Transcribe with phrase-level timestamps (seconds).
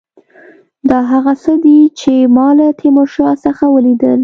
[0.89, 4.19] دا هغه څه دي چې ما له تیمورشاه څخه ولیدل.